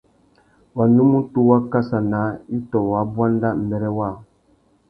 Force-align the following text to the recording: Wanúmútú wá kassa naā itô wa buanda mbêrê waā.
Wanúmútú 0.77 1.37
wá 1.49 1.57
kassa 1.71 1.99
naā 2.11 2.29
itô 2.57 2.79
wa 2.91 3.01
buanda 3.13 3.49
mbêrê 3.63 3.89
waā. 3.97 4.13